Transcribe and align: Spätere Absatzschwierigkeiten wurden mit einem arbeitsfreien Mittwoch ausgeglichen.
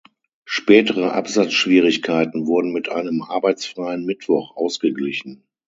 Spätere 0.45 1.13
Absatzschwierigkeiten 1.13 2.47
wurden 2.47 2.73
mit 2.73 2.89
einem 2.89 3.21
arbeitsfreien 3.21 4.03
Mittwoch 4.03 4.55
ausgeglichen. 4.57 5.43